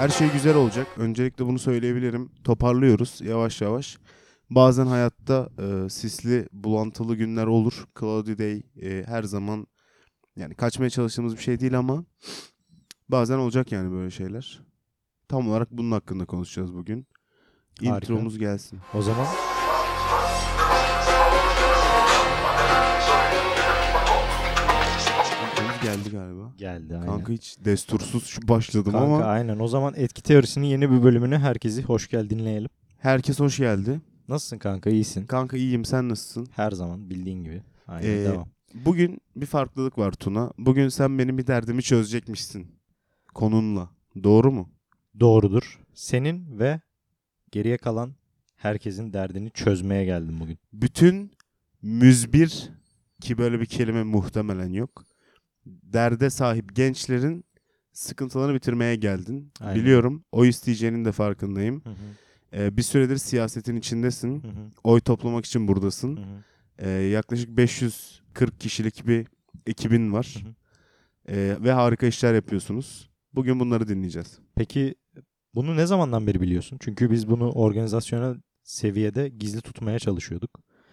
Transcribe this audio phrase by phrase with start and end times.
[0.00, 0.86] Her şey güzel olacak.
[0.96, 2.30] Öncelikle bunu söyleyebilirim.
[2.44, 3.98] Toparlıyoruz yavaş yavaş.
[4.50, 7.84] Bazen hayatta e, sisli, bulantılı günler olur.
[8.00, 9.66] Cloudy day e, her zaman
[10.36, 12.04] yani kaçmaya çalıştığımız bir şey değil ama
[13.08, 14.60] bazen olacak yani böyle şeyler.
[15.28, 17.06] Tam olarak bunun hakkında konuşacağız bugün.
[17.80, 17.96] Harika.
[17.96, 18.78] Intromuz gelsin.
[18.94, 19.26] O zaman
[25.96, 26.52] geldi galiba.
[26.58, 27.06] geldi aynen.
[27.06, 29.58] Kanka hiç destursuz şu başladım Kanka ama aynen.
[29.58, 32.68] O zaman etki teorisinin yeni bir bölümünü herkesi hoş gel dinleyelim.
[32.98, 34.00] herkes hoş geldi.
[34.28, 34.90] Nasılsın kanka?
[34.90, 35.26] İyisin.
[35.26, 36.46] Kanka iyiyim sen nasılsın?
[36.52, 37.62] Her zaman bildiğin gibi.
[37.88, 38.48] Aynen Ee, devam.
[38.74, 40.52] Bugün bir farklılık var Tuna.
[40.58, 42.66] Bugün sen benim bir derdimi çözecekmişsin.
[43.34, 43.90] Konunla.
[44.24, 44.68] Doğru mu?
[45.20, 45.80] Doğrudur.
[45.94, 46.80] Senin ve
[47.52, 48.14] geriye kalan
[48.56, 50.58] herkesin derdini çözmeye geldim bugün.
[50.72, 51.32] Bütün
[51.82, 52.70] müzbir
[53.20, 55.04] ki böyle bir kelime muhtemelen yok.
[55.66, 57.44] Derde sahip gençlerin
[57.92, 59.52] sıkıntılarını bitirmeye geldin.
[59.60, 59.74] Aynen.
[59.82, 60.24] Biliyorum.
[60.32, 61.84] O isteyeceğinin de farkındayım.
[61.84, 61.94] Hı hı,
[62.52, 64.42] Ee, bir süredir siyasetin içindesin.
[64.42, 66.16] hı hı, Oy toplamak için buradasın.
[66.16, 66.42] hı hı.
[66.78, 69.26] Ee, yaklaşık 540 kişilik bir
[69.66, 70.34] ekibin var.
[70.44, 70.54] Hı hı.
[71.28, 73.10] Ee, ve harika işler yapıyorsunuz.
[73.34, 74.38] Bugün bunları dinleyeceğiz.
[74.54, 74.94] Peki
[75.54, 76.76] bunu ne zamandan beri biliyorsun?
[76.80, 80.50] Çünkü biz bunu organizasyonel seviyede gizli tutmaya çalışıyorduk.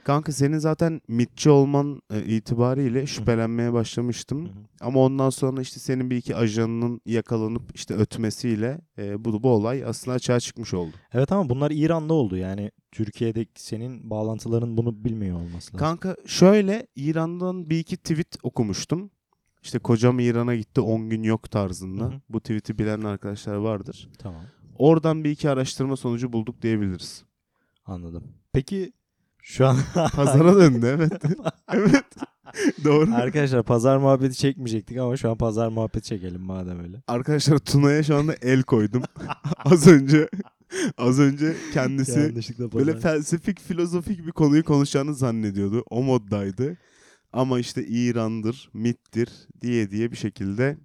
[0.08, 4.46] Kanka senin zaten mitçi olman e, itibariyle şüphelenmeye başlamıştım.
[4.46, 4.54] Hı hı.
[4.82, 9.86] Ama ondan sonra işte senin bir iki ajanının yakalanıp işte ötmesiyle e, bu, bu olay
[9.86, 10.92] aslında açığa çıkmış oldu.
[11.14, 12.38] Evet ama bunlar İran'da oldu.
[12.38, 15.80] Yani Türkiye'deki senin bağlantıların bunu bilmiyor olması lazım.
[15.80, 19.10] Kanka şöyle İran'dan bir iki tweet okumuştum.
[19.64, 22.04] İşte kocam İran'a gitti 10 gün yok tarzında.
[22.04, 22.22] Hı hı.
[22.30, 24.10] Bu tweet'i bilen arkadaşlar vardır.
[24.18, 24.42] Tamam.
[24.78, 27.24] Oradan bir iki araştırma sonucu bulduk diyebiliriz.
[27.86, 28.24] Anladım.
[28.54, 28.94] Peki
[29.48, 29.78] şu an
[30.14, 31.12] Pazara döndü evet.
[31.74, 32.06] evet.
[32.84, 33.16] Doğru.
[33.16, 37.02] arkadaşlar pazar muhabbeti çekmeyecektik ama şu an pazar muhabbeti çekelim madem öyle.
[37.08, 39.04] Arkadaşlar Tuna'ya şu anda el koydum.
[39.66, 40.30] az önce
[40.98, 42.36] az önce kendisi
[42.74, 45.84] böyle felsefik filozofik bir konuyu konuşacağını zannediyordu.
[45.90, 46.78] O moddaydı.
[47.34, 49.30] Ama işte İran'dır, mittir
[49.62, 50.78] diye diye bir şekilde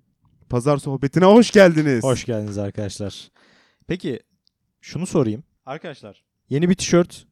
[0.48, 2.04] pazar sohbetine hoş geldiniz.
[2.04, 3.30] Hoş geldiniz arkadaşlar.
[3.86, 4.20] Peki
[4.80, 5.44] şunu sorayım.
[5.66, 7.31] Arkadaşlar yeni bir tişört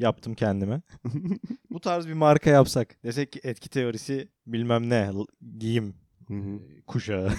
[0.00, 0.82] yaptım kendime.
[1.70, 3.04] Bu tarz bir marka yapsak.
[3.04, 5.10] Desek ki etki teorisi bilmem ne
[5.58, 5.94] giyim
[6.28, 6.58] hı.
[6.86, 7.32] kuşağı.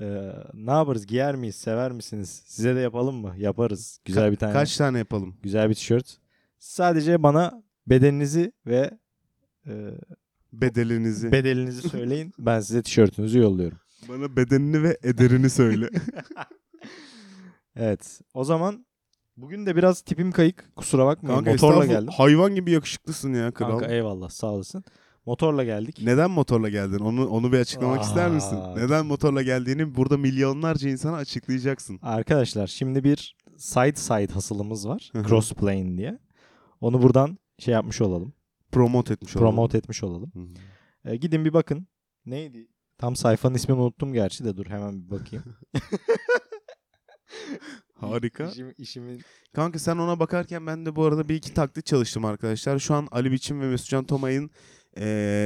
[0.00, 1.06] Ee, ne yaparız?
[1.06, 1.56] Giyer miyiz?
[1.56, 2.42] Sever misiniz?
[2.46, 3.34] Size de yapalım mı?
[3.38, 4.00] Yaparız.
[4.04, 4.52] Güzel bir tane.
[4.52, 5.36] Kaç tane yapalım?
[5.42, 6.18] Güzel bir tişört.
[6.58, 8.90] Sadece bana bedeninizi ve
[9.66, 9.90] e,
[10.52, 11.32] Bedelinizi.
[11.32, 12.32] bedelinizi söyleyin.
[12.38, 13.78] Ben size tişörtünüzü yolluyorum.
[14.08, 15.88] Bana bedenini ve ederini söyle.
[17.76, 18.20] Evet.
[18.34, 18.85] O zaman
[19.36, 20.76] bugün de biraz tipim kayık.
[20.76, 21.36] Kusura bakmayın.
[21.36, 22.08] Kanka Motorla geldim.
[22.16, 23.70] Hayvan gibi yakışıklısın ya kral.
[23.70, 24.84] Kanka eyvallah sağ olasın.
[25.26, 26.00] Motorla geldik.
[26.02, 26.98] Neden motorla geldin?
[26.98, 28.56] Onu onu bir açıklamak ister misin?
[28.56, 28.74] Aa.
[28.74, 31.98] Neden motorla geldiğini burada milyonlarca insana açıklayacaksın.
[32.02, 35.12] Arkadaşlar şimdi bir side side hasılımız var.
[35.28, 36.18] Crossplane diye.
[36.80, 38.32] Onu buradan şey yapmış olalım.
[38.72, 39.50] Promote etmiş olalım.
[39.50, 40.32] Promote etmiş olalım.
[41.04, 41.86] E, gidin bir bakın.
[42.26, 42.68] Neydi?
[42.98, 45.44] Tam sayfanın ismini unuttum gerçi de dur hemen bir bakayım.
[48.00, 48.44] Harika.
[48.48, 49.20] İşim, işimin
[49.54, 52.78] Kanka sen ona bakarken ben de bu arada bir iki taklit çalıştım arkadaşlar.
[52.78, 54.50] Şu an Ali Biçim ve Mesutcan Tomay'ın
[54.96, 55.04] eee,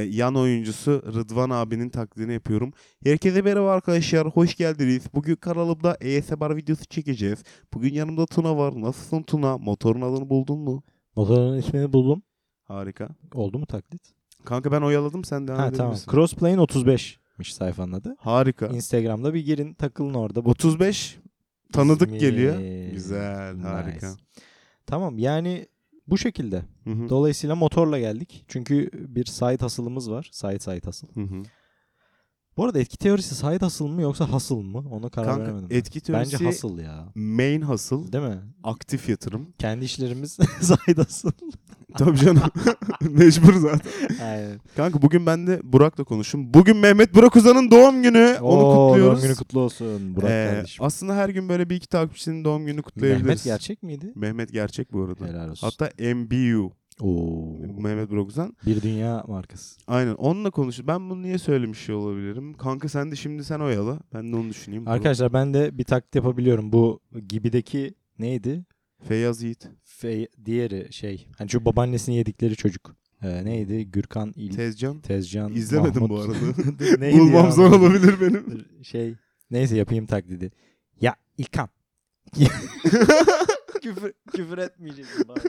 [0.09, 2.73] yan oyuncusu Rıdvan abinin taklidini yapıyorum.
[3.03, 4.27] Herkese merhaba arkadaşlar.
[4.27, 5.03] Hoş geldiniz.
[5.13, 7.43] Bugün kanalımda ASMR videosu çekeceğiz.
[7.73, 8.73] Bugün yanımda Tuna var.
[8.81, 9.57] Nasılsın Tuna?
[9.57, 10.83] Motorun adını buldun mu?
[11.15, 12.23] motorun ismini buldum.
[12.63, 13.09] Harika.
[13.33, 14.01] Oldu mu taklit?
[14.45, 15.83] Kanka ben oyaladım sen devam Ha edebilirsin.
[15.83, 15.97] tamam.
[16.11, 18.15] Crossplane 35'miş sayfanın adı.
[18.19, 18.67] Harika.
[18.67, 20.45] Instagram'da bir girin takılın orada.
[20.45, 21.17] Bu 35
[21.71, 22.59] tanıdık İsmi- geliyor.
[22.91, 24.07] Güzel, harika.
[24.11, 24.21] Nice.
[24.85, 25.67] Tamam yani
[26.07, 26.61] bu şekilde.
[26.83, 27.09] Hı hı.
[27.09, 28.45] Dolayısıyla motorla geldik.
[28.47, 30.29] Çünkü bir side hasılımız var.
[30.31, 31.07] Side side hasıl.
[31.13, 31.43] Hı hı.
[32.57, 34.77] Bu arada etki teorisi side hasıl mı yoksa hasıl mı?
[34.91, 35.69] Ona karar Kanka veremedim.
[35.69, 35.75] ben.
[35.75, 37.11] etki teorisi Bence hasıl ya.
[37.15, 38.39] main hustle, Değil mi?
[38.63, 39.53] aktif yatırım.
[39.59, 41.31] Kendi işlerimiz side hasıl.
[41.97, 42.41] Tabii canım.
[43.01, 43.91] Mecbur zaten.
[44.23, 44.59] Aynen.
[44.75, 46.53] Kanka bugün ben de Burak'la konuştum.
[46.53, 48.37] Bugün Mehmet Burak Uzan'ın doğum günü.
[48.41, 49.17] Onu Oo, kutluyoruz.
[49.19, 50.85] Doğum günü kutlu olsun Burak Ee, kardeşim.
[50.85, 53.25] aslında her gün böyle bir iki takipçinin doğum gününü kutlayabiliriz.
[53.25, 54.11] Mehmet gerçek miydi?
[54.15, 55.25] Mehmet gerçek bu arada.
[55.27, 55.67] Helal olsun.
[55.67, 56.71] Hatta MBU.
[57.01, 58.55] Oo, Mehmet Burak Uzan.
[58.65, 59.79] bir dünya markası.
[59.87, 60.87] Aynen onunla konuştuk.
[60.87, 62.53] Ben bunu niye söylemiş olabilirim?
[62.53, 63.99] Kanka sen de şimdi sen oyala.
[64.13, 64.87] Ben de onu düşüneyim.
[64.87, 66.71] Arkadaşlar ben de bir taklit yapabiliyorum.
[66.73, 66.99] Bu
[67.29, 68.63] gibideki neydi?
[69.07, 69.67] Feyyaz Yiğit.
[69.83, 71.27] Fe, diğeri şey.
[71.37, 72.95] Hani şu babaannesini yedikleri çocuk.
[73.23, 73.85] Ee, neydi?
[73.91, 74.99] Gürkan İl Tezcan.
[75.01, 75.53] Tezcan.
[75.53, 76.35] İzlemedim bu Mahmut.
[76.35, 76.79] arada.
[76.79, 77.51] Dur, neydi Bulmam ya?
[77.51, 78.65] zor olabilir benim.
[78.83, 79.15] Şey.
[79.51, 80.51] Neyse yapayım taklidi.
[81.01, 81.69] Ya İlkan.
[83.81, 85.39] küfür, küfür etmeyeceksin bari.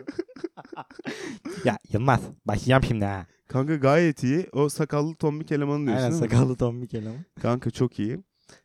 [1.65, 2.21] ya Yılmaz.
[2.45, 3.27] Başlayacağım şimdi ha.
[3.49, 4.47] Kanka gayet iyi.
[4.53, 7.25] O sakallı tombik elemanı diyorsun Aynen sakallı tombik eleman.
[7.43, 8.19] Kanka çok iyi.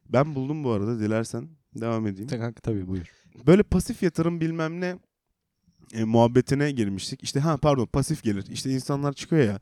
[0.09, 2.27] Ben buldum bu arada dilersen Devam edeyim.
[2.29, 3.11] Kanka tabii buyur.
[3.45, 4.95] Böyle pasif yatırım bilmem ne
[5.93, 7.23] e, muhabbetine girmiştik.
[7.23, 8.45] İşte ha pardon pasif gelir.
[8.51, 9.59] İşte insanlar çıkıyor ya.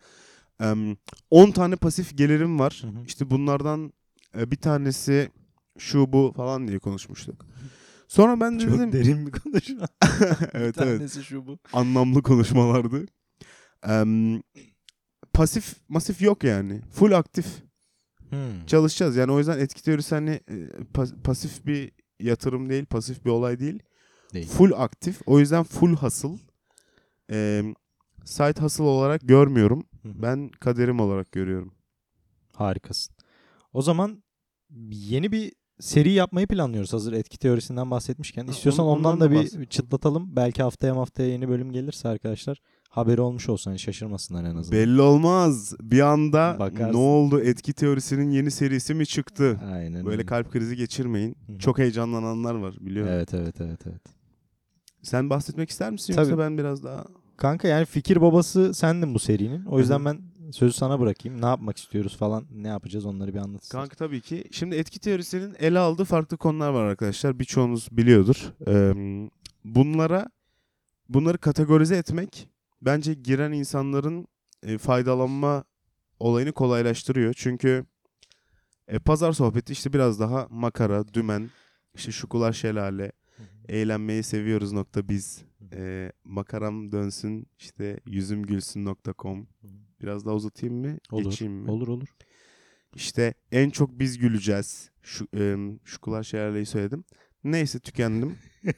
[0.60, 0.98] em,
[1.32, 2.80] 10 tane pasif gelirim var.
[2.84, 3.06] Hı hı.
[3.06, 3.94] İşte bunlardan
[4.38, 5.32] e, bir tanesi
[5.78, 7.46] şu bu falan diye konuşmuştuk.
[8.08, 9.88] Sonra ben Çok dedim derin bir konuşma.
[10.54, 11.58] evet bir evet tanesi şu bu.
[11.74, 13.06] anlamlı konuşmalardı.
[13.88, 14.42] Em,
[15.34, 16.82] pasif masif yok yani.
[16.92, 17.46] Full aktif
[18.30, 18.66] Hmm.
[18.68, 19.16] çalışacağız.
[19.16, 20.56] Yani o yüzden etki teorisi hani e,
[20.94, 23.80] pas- pasif bir yatırım değil, pasif bir olay değil.
[24.34, 24.48] Değil.
[24.48, 25.22] Full aktif.
[25.26, 26.38] O yüzden full hasıl.
[27.32, 27.64] E,
[28.26, 29.84] side hasıl olarak görmüyorum.
[30.04, 30.22] Hı hı.
[30.22, 31.74] Ben kaderim olarak görüyorum.
[32.54, 33.16] Harikasın.
[33.74, 34.24] O zaman
[34.90, 38.48] yeni bir seri yapmayı planlıyoruz hazır etki teorisinden bahsetmişken.
[38.48, 39.72] İstiyorsan on- ondan, ondan da bir bahset.
[39.72, 40.36] çıtlatalım.
[40.36, 44.80] Belki haftaya haftaya yeni bölüm gelirse arkadaşlar haberi olmuş olsun hani şaşırmasınlar en azından.
[44.80, 45.74] Belli olmaz.
[45.82, 46.94] Bir anda Bakarsın.
[46.94, 47.42] ne oldu?
[47.42, 49.60] Etki teorisinin yeni serisi mi çıktı?
[49.74, 50.06] Aynen.
[50.06, 50.26] Böyle öyle.
[50.26, 51.38] kalp krizi geçirmeyin.
[51.48, 51.60] Hı.
[51.60, 53.12] Çok heyecanlananlar var biliyorum.
[53.14, 54.02] Evet evet evet evet.
[55.02, 56.30] Sen bahsetmek ister misin Tabii.
[56.30, 57.06] yoksa ben biraz daha
[57.38, 59.66] Kanka yani fikir babası sendin bu serinin.
[59.66, 60.06] O yüzden Hı hı.
[60.06, 60.22] ben
[60.52, 61.42] sözü sana bırakayım.
[61.42, 63.64] Ne yapmak istiyoruz falan, ne yapacağız onları bir anlat.
[63.64, 63.82] istersen.
[63.82, 64.44] Kanka tabii ki.
[64.52, 67.40] Şimdi etki teorisinin ele aldığı farklı konular var arkadaşlar.
[67.40, 68.54] Birçoğunuz biliyordur.
[68.68, 68.94] Ee,
[69.66, 70.30] bunlara
[71.10, 72.50] bunları kategorize etmek
[72.82, 74.28] bence giren insanların
[74.64, 75.64] e, faydalanma
[76.20, 77.34] olayını kolaylaştırıyor.
[77.34, 77.86] Çünkü
[78.88, 81.50] e, pazar sohbeti işte biraz daha makara, dümen,
[81.96, 83.12] işte şukular şelale,
[83.68, 85.44] eğlenmeyi seviyoruz nokta biz.
[85.74, 89.48] E, makaram dönsün işte yüzüm gülsün nokta com.
[90.02, 90.98] Biraz daha uzatayım mı?
[91.12, 91.24] Olur.
[91.24, 91.72] Geçeyim mi?
[91.72, 92.08] Olur olur.
[92.96, 94.90] İşte en çok biz güleceğiz.
[95.02, 97.04] Şu, e, şukular şelaleyi söyledim.
[97.44, 98.38] Neyse tükendim.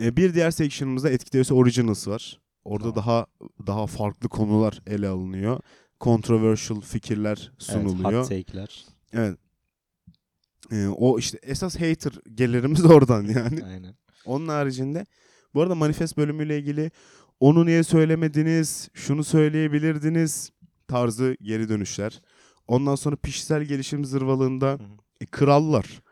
[0.00, 2.40] E, bir diğer section'ımızda etki teorisi originals var.
[2.64, 2.96] Orada Tamam.
[2.96, 3.26] daha
[3.66, 5.60] daha farklı konular ele alınıyor.
[6.00, 8.12] Controversial fikirler sunuluyor.
[8.12, 8.86] Evet, hot take'ler.
[9.12, 9.38] Evet.
[10.72, 13.64] E, o işte esas hater gelirimiz oradan yani.
[13.64, 13.94] Aynen.
[14.24, 15.06] Onun haricinde
[15.54, 16.90] bu arada manifest bölümüyle ilgili
[17.40, 20.50] onu niye söylemediniz, şunu söyleyebilirdiniz
[20.88, 22.20] tarzı geri dönüşler.
[22.68, 24.78] Ondan sonra kişisel gelişim zırvalığında Hı hı.
[25.20, 26.02] e, krallar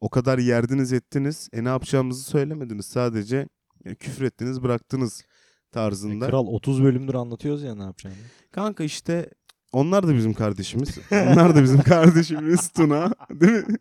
[0.00, 3.48] o kadar yerdiniz ettiniz e ne yapacağımızı söylemediniz sadece
[3.84, 5.24] e, küfür ettiniz bıraktınız
[5.72, 6.26] tarzında.
[6.26, 8.16] E, Kral 30 bölümdür anlatıyoruz ya ne yapacağını.
[8.52, 9.30] Kanka işte
[9.72, 10.98] onlar da bizim kardeşimiz.
[11.12, 13.76] onlar da bizim kardeşimiz Tuna değil mi?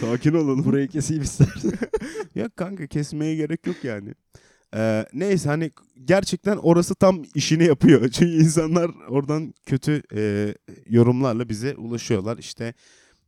[0.00, 0.64] Sakin olalım.
[0.64, 1.72] Burayı keseyim istersen.
[2.34, 4.14] Ya kanka kesmeye gerek yok yani.
[4.74, 5.70] Ee, neyse hani
[6.04, 8.08] gerçekten orası tam işini yapıyor.
[8.12, 10.54] Çünkü insanlar oradan kötü e,
[10.86, 12.38] yorumlarla bize ulaşıyorlar.
[12.38, 12.74] İşte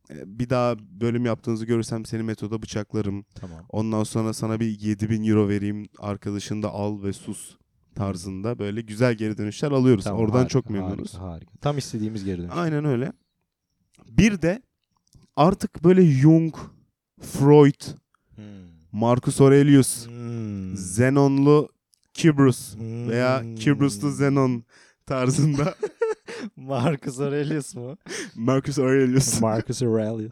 [0.09, 3.25] bir daha bölüm yaptığınızı görürsem seni metoda bıçaklarım.
[3.35, 3.65] tamam.
[3.69, 5.89] Ondan sonra sana bir 7000 euro vereyim.
[5.99, 7.55] Arkadaşını da al ve sus
[7.95, 10.03] tarzında böyle güzel geri dönüşler alıyoruz.
[10.03, 11.13] Tamam, Oradan harika, çok memnunuz.
[11.13, 11.51] Harika, harika.
[11.61, 12.51] Tam istediğimiz geri dönüş.
[12.55, 13.11] Aynen öyle.
[14.09, 14.61] Bir de
[15.35, 16.55] artık böyle Jung,
[17.21, 17.81] Freud,
[18.35, 18.43] Hmm.
[18.91, 20.75] Marcus Aurelius, Hmm.
[20.77, 21.69] Zenonlu
[22.13, 23.55] Kibrus veya Hmm.
[23.55, 24.63] Kibruslu Zenon
[25.05, 25.75] tarzında
[26.55, 27.97] Marcus Aurelius mu?
[28.35, 29.41] Marcus Aurelius.
[29.41, 30.31] Marcus Aurelius.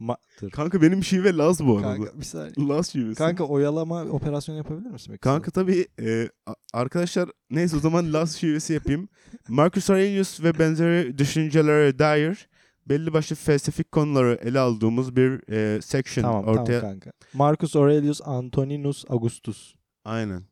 [0.00, 0.50] Ma- Dur.
[0.50, 1.94] Kanka benim şive Laz bu arada.
[1.96, 2.68] Kanka bir saniye.
[2.68, 3.18] Laz şivesi.
[3.18, 5.06] Kanka oyalama operasyonu yapabilir misin?
[5.10, 5.20] peki?
[5.20, 6.28] Kanka tabii e,
[6.72, 9.08] arkadaşlar neyse o zaman Laz şivesi yapayım.
[9.48, 12.48] Marcus Aurelius ve benzeri düşüncelere dair
[12.88, 16.80] belli başlı felsefik konuları ele aldığımız bir e, section Tamam ortaya.
[16.80, 17.12] tamam kanka.
[17.32, 19.74] Marcus Aurelius Antoninus Augustus.
[20.04, 20.42] Aynen.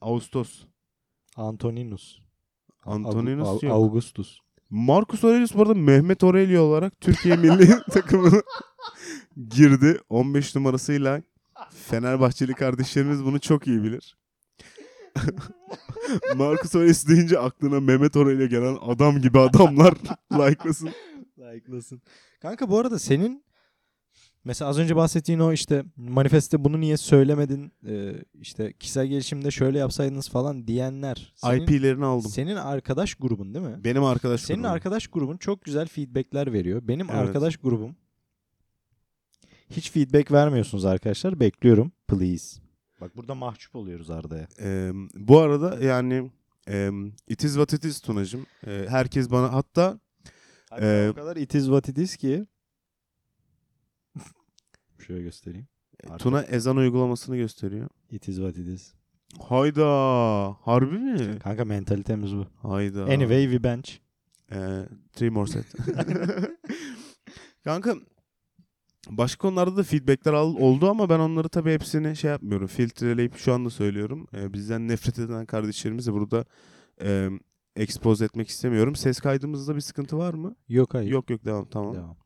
[0.00, 0.64] Ağustos.
[1.36, 2.18] Antoninus.
[2.86, 3.72] Antoninus yok.
[3.72, 4.38] Augustus.
[4.70, 8.42] Marcus Aurelius bu arada Mehmet Aurelio olarak Türkiye milli takımına
[9.48, 9.98] girdi.
[10.08, 11.22] 15 numarasıyla
[11.70, 14.16] Fenerbahçeli kardeşlerimiz bunu çok iyi bilir.
[16.36, 19.94] Marcus Aurelius deyince aklına Mehmet Aurelio gelen adam gibi adamlar
[20.32, 20.90] like'lasın.
[21.38, 22.02] Like'lasın.
[22.42, 23.44] Kanka bu arada senin
[24.44, 29.78] mesela az önce bahsettiğin o işte manifeste bunu niye söylemedin Ee, işte kişisel gelişimde şöyle
[29.78, 32.30] yapsaydınız falan diyenler senin, IP'lerini aldım.
[32.30, 33.84] senin arkadaş grubun değil mi?
[33.84, 34.72] Benim arkadaş Senin grubum.
[34.74, 36.88] arkadaş grubun çok güzel feedbackler veriyor.
[36.88, 37.18] Benim Evet.
[37.20, 37.96] arkadaş grubum
[39.70, 41.40] hiç feedback vermiyorsunuz arkadaşlar.
[41.40, 41.92] Bekliyorum.
[42.08, 42.60] Please.
[43.00, 44.48] Bak burada mahcup oluyoruz Arda'ya.
[44.60, 46.30] Ee, bu arada yani
[46.68, 46.90] e,
[47.28, 48.46] it is what it is Tunacığım.
[48.66, 50.00] Ee, herkes bana hatta
[50.70, 52.46] Hatta Ee, o kadar it is what it is ki.
[55.06, 55.66] Şöyle göstereyim.
[56.04, 57.88] Arka- Tuna ezan uygulamasını gösteriyor.
[58.10, 58.94] It is what it is.
[59.42, 59.86] Hayda.
[60.60, 61.38] Harbi mi?
[61.38, 62.46] Kanka mentalitemiz bu.
[62.68, 63.04] Hayda.
[63.04, 63.90] Anyway we bench.
[64.52, 65.66] Ee, three more set.
[67.64, 67.94] Kanka
[69.10, 72.66] başka konularda da feedbackler al, oldu ama ben onları tabii hepsini şey yapmıyorum.
[72.66, 74.26] Filtreleyip şu anda söylüyorum.
[74.34, 76.44] Ee, bizden nefret eden kardeşlerimizi burada
[77.02, 77.30] e,
[77.76, 78.96] expose etmek istemiyorum.
[78.96, 80.56] Ses kaydımızda bir sıkıntı var mı?
[80.68, 81.10] Yok hayır.
[81.10, 81.94] Yok yok devam tamam.
[81.94, 82.16] Devam.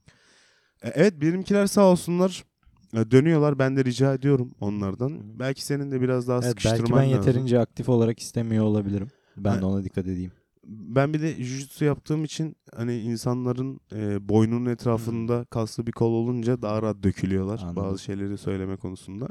[0.83, 2.58] E, evet benimkiler sağ olsunlar E,
[2.95, 5.09] Dönüyorlar ben de rica ediyorum onlardan.
[5.11, 5.21] Hı.
[5.39, 7.27] Belki senin de biraz daha Evet, sıkıştırman belki ben lazım.
[7.29, 9.09] yeterince aktif olarak istemiyor olabilirim.
[9.37, 10.33] Ben Ha- de ona dikkat edeyim.
[10.67, 16.63] Ben bir de jiu-jitsu yaptığım için hani insanların e, boynunun etrafında kaslı bir kol olunca
[16.63, 17.77] daha rahat dökülüyorlar Anladım.
[17.77, 19.29] bazı şeyleri söyleme konusunda.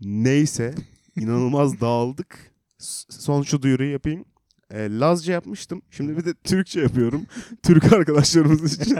[0.00, 0.74] Neyse
[1.16, 2.52] inanılmaz dağıldık.
[3.08, 4.24] Son şu duyuruyu yapayım.
[4.70, 5.82] E, Lazca yapmıştım.
[5.90, 7.26] Şimdi bir de Türkçe yapıyorum.
[7.62, 8.96] Türk arkadaşlarımız için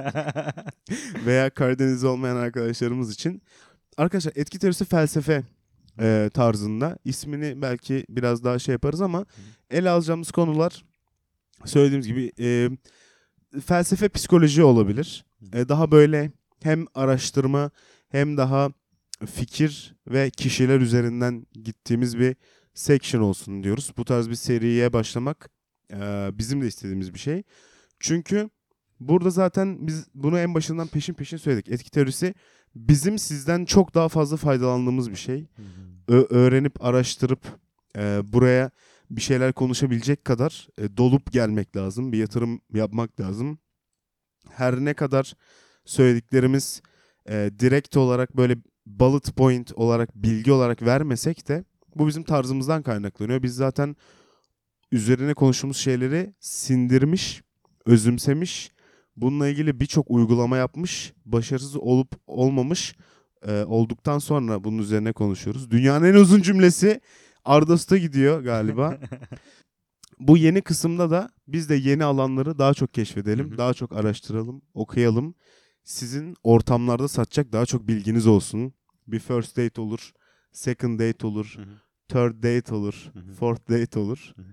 [1.27, 3.43] veya Karadeniz olmayan arkadaşlarımız için.
[3.97, 5.43] Arkadaşlar etki teorisi felsefe
[6.01, 6.99] e, tarzında.
[7.05, 9.27] İsmini belki biraz daha şey yaparız ama
[9.71, 10.85] ele alacağımız konular
[11.65, 12.71] söylediğimiz gibi e,
[13.61, 15.25] felsefe psikoloji olabilir.
[15.53, 16.31] E, daha böyle
[16.63, 17.71] hem araştırma
[18.09, 18.71] hem daha
[19.27, 22.37] fikir ve kişiler üzerinden gittiğimiz bir
[22.75, 23.93] section olsun diyoruz.
[23.97, 25.56] Bu tarz bir seriye başlamak
[25.93, 27.43] e, bizim de istediğimiz bir şey.
[28.01, 28.51] Çünkü
[29.01, 31.69] burada zaten biz bunu en başından peşin peşin söyledik.
[31.69, 32.35] Etki teorisi
[32.75, 35.47] bizim sizden çok daha fazla faydalandığımız bir şey.
[36.09, 37.41] Ö- öğrenip araştırıp
[37.97, 38.71] e, buraya
[39.11, 42.13] bir şeyler konuşabilecek kadar e, dolup gelmek lazım.
[42.13, 43.59] Bir yatırım yapmak lazım.
[44.51, 45.35] Her ne kadar
[45.85, 46.83] söylediklerimiz
[47.29, 51.65] e, direkt olarak böyle bullet point olarak bilgi olarak vermesek de
[51.97, 53.43] bu bizim tarzımızdan kaynaklanıyor.
[53.43, 53.97] Biz zaten
[54.93, 57.43] üzerine konuştuğumuz şeyleri sindirmiş,
[57.87, 58.73] özümsemiş,
[59.17, 62.97] bununla ilgili birçok uygulama yapmış, başarısız olup olmamış
[63.47, 65.71] e, olduktan sonra bunun üzerine konuşuyoruz.
[65.71, 67.01] Dünyanın en uzun cümlesi
[67.45, 68.99] Ardos'ta gidiyor galiba.
[70.21, 73.59] Bu yeni kısımda da biz de yeni alanları daha çok keşfedelim, Hı hı.
[73.59, 75.35] daha çok araştıralım, okuyalım.
[75.85, 78.75] Sizin ortamlarda satacak daha çok bilginiz olsun.
[79.07, 80.13] Bir first date olur,
[80.53, 81.57] second date olur,
[82.09, 83.33] third date olur, Hı hı.
[83.33, 84.47] fourth date olur, Hı hı.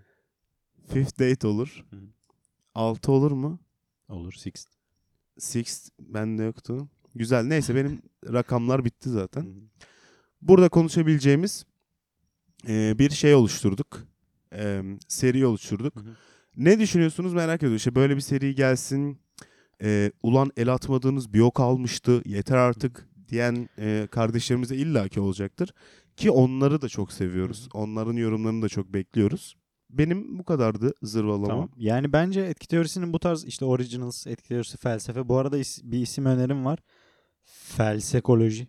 [0.87, 1.85] Fifth date olur.
[1.89, 2.01] Hı hı.
[2.75, 3.59] Altı olur mu?
[4.09, 4.33] Olur.
[4.33, 4.67] Six.
[5.37, 6.87] Six bende yoktu.
[7.15, 7.43] Güzel.
[7.43, 8.01] Neyse benim
[8.33, 9.45] rakamlar bitti zaten.
[10.41, 11.65] Burada konuşabileceğimiz
[12.67, 14.03] e, bir şey oluşturduk.
[14.53, 15.95] E, seri oluşturduk.
[15.95, 16.15] Hı hı.
[16.57, 17.77] Ne düşünüyorsunuz merak ediyorum.
[17.77, 19.19] İşte böyle bir seri gelsin.
[19.81, 22.21] E, ulan el atmadığınız bir ok almıştı.
[22.25, 25.73] Yeter artık diyen e, kardeşlerimiz de illaki olacaktır.
[26.17, 27.69] Ki onları da çok seviyoruz.
[27.73, 29.55] Onların yorumlarını da çok bekliyoruz.
[29.97, 31.47] Benim bu kadardı zırvalama.
[31.47, 31.69] Tamam.
[31.77, 35.29] Yani bence etki teorisinin bu tarz işte originals, etki teorisi, felsefe.
[35.29, 36.79] Bu arada is- bir isim önerim var.
[37.45, 38.67] Felsekoloji.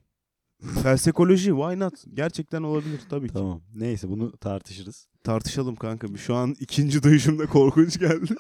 [0.83, 1.95] Felsekoloji why not?
[2.15, 3.35] Gerçekten olabilir tabii ki.
[3.35, 3.63] Tamam.
[3.75, 5.09] Neyse bunu tartışırız.
[5.25, 6.17] Tartışalım kanka.
[6.17, 8.35] Şu an ikinci duyuşumda korkunç geldi.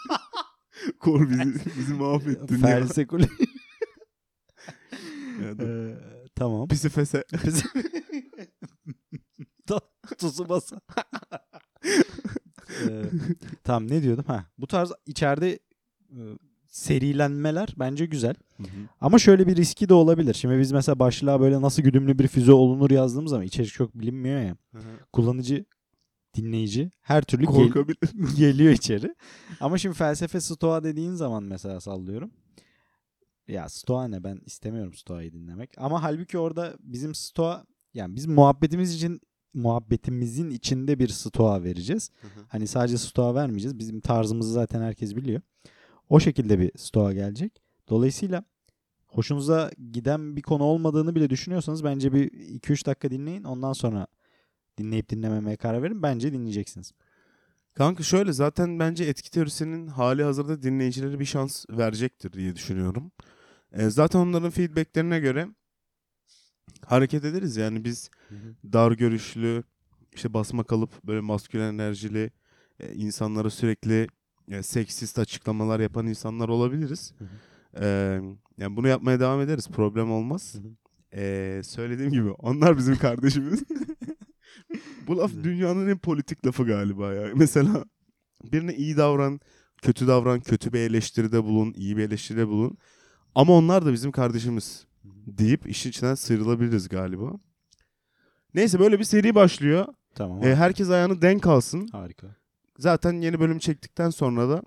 [1.01, 2.61] Kor bizi, bizi mahvettin ya.
[2.61, 3.29] Felsekoloji.
[5.45, 5.97] Ya da Ee,
[6.35, 6.69] tamam.
[6.69, 7.25] Pisi fese.
[10.19, 10.81] Tuzu basa.
[12.89, 13.03] Ee,
[13.65, 14.25] tamam ne diyordum?
[14.27, 15.59] Ha, bu tarz içeride
[16.11, 16.21] e,
[16.67, 18.35] serilenmeler bence güzel.
[19.01, 20.35] Ama şöyle bir riski de olabilir.
[20.35, 24.41] Şimdi biz mesela başlığa böyle nasıl güdümlü bir füze olunur yazdığımız zaman içerik çok bilinmiyor
[24.41, 24.57] ya.
[25.13, 25.65] Kullanıcı,
[26.37, 27.53] dinleyici her türlü gel-
[28.37, 29.15] geliyor içeri.
[29.61, 32.31] Ama şimdi felsefe stoğa dediğin zaman mesela sallıyorum.
[33.49, 35.71] Ya stoğa ne ben istemiyorum stoğayı dinlemek.
[35.77, 37.65] Ama halbuki orada bizim stoğa
[37.95, 39.21] yani biz muhabbetimiz için
[39.55, 42.11] muhabbetimizin içinde bir stoğa vereceğiz.
[42.49, 43.79] Hani sadece stoğa vermeyeceğiz.
[43.79, 45.41] Bizim tarzımızı zaten herkes biliyor.
[46.09, 47.63] O şekilde bir stoğa gelecek.
[47.89, 48.45] Dolayısıyla
[49.07, 53.45] hoşunuza giden bir konu olmadığını bile düşünüyorsanız bence bir 2-3 dakika dinleyin.
[53.45, 54.07] Ondan sonra
[54.79, 56.03] dinleyip dinlememeye karar verin.
[56.03, 56.93] Bence dinleyeceksiniz.
[57.75, 63.13] Kanka şöyle zaten bence etki teorisinin hali hazırda dinleyicilere bir şans verecektir diye düşünüyorum.
[63.73, 65.49] E, zaten onların feedbacklerine göre
[66.87, 67.57] hareket ederiz.
[67.57, 68.11] Yani biz
[68.73, 69.63] dar görüşlü,
[70.15, 72.31] işte basma kalıp böyle maskülen enerjili
[72.81, 74.09] e, insanlara sürekli
[74.49, 77.13] e, seksist açıklamalar yapan insanlar olabiliriz.
[77.19, 77.85] Hı hı.
[77.85, 77.87] E,
[78.59, 79.69] yani bunu yapmaya devam ederiz.
[79.69, 80.55] Problem olmaz.
[80.55, 80.75] Hı hı.
[81.21, 83.63] E, söylediğim gibi onlar bizim kardeşimiz.
[85.07, 87.29] Bu laf dünyanın en politik lafı galiba ya.
[87.37, 87.85] Mesela
[88.53, 89.41] birine iyi davran,
[89.83, 92.79] kötü davran, kötü bir eleştiride bulun, iyi bir eleştiride bulun.
[93.35, 94.87] Ama onlar da bizim kardeşimiz
[95.27, 97.33] deyip işin içinden sıyrılabiliriz galiba.
[98.55, 99.87] Neyse böyle bir seri başlıyor.
[100.15, 100.45] Tamam.
[100.45, 101.89] E, herkes ayağını denk alsın.
[101.93, 102.27] Harika.
[102.79, 104.63] Zaten yeni bölüm çektikten sonra da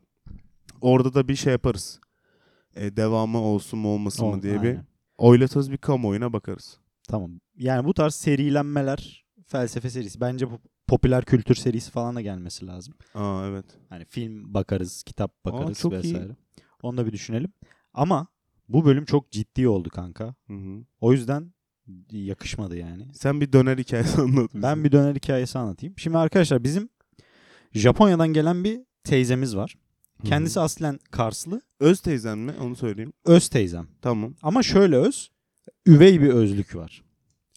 [0.81, 1.99] orada da bir şey yaparız.
[2.75, 4.85] E, devamı olsun mu olmasın Ol- mı diye bir aynen.
[5.17, 6.77] oylatırız bir kamuoyuna bakarız.
[7.07, 7.31] Tamam.
[7.55, 10.21] Yani bu tarz serilenmeler felsefe serisi.
[10.21, 12.93] Bence bu popüler kültür serisi falan da gelmesi lazım.
[13.13, 13.65] Aa evet.
[13.89, 15.97] Hani film bakarız, kitap bakarız çok iyi.
[16.15, 16.35] vesaire.
[16.83, 17.53] Onu da bir düşünelim.
[17.93, 18.27] Ama
[18.69, 20.35] bu bölüm çok ciddi oldu kanka.
[20.47, 20.83] Hı hı.
[21.01, 21.53] O yüzden
[22.11, 23.07] yakışmadı yani.
[23.13, 24.63] Sen bir döner hikayesi anlat bize.
[24.63, 25.93] Ben bir döner hikayesi anlatayım.
[25.97, 26.89] Şimdi arkadaşlar bizim
[27.73, 29.75] Japonya'dan gelen bir teyzemiz var.
[30.23, 31.61] Kendisi aslen Karslı.
[31.79, 32.51] Öz teyzen mi?
[32.61, 33.13] Onu söyleyeyim.
[33.25, 33.87] Öz teyzem.
[34.01, 34.35] Tamam.
[34.41, 35.31] Ama şöyle öz.
[35.85, 37.03] üvey bir özlük var.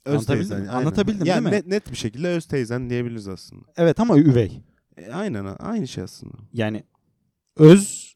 [0.04, 0.70] Öz Anlatabildim teyzen, mi?
[0.70, 0.80] aynen.
[0.80, 1.58] Anlatabildim yani değil mi?
[1.58, 3.64] Net, net bir şekilde öz teyzen diyebiliriz aslında.
[3.76, 4.60] Evet ama üvey.
[4.96, 6.34] E, aynen aynı şey aslında.
[6.52, 6.82] Yani
[7.56, 8.09] öz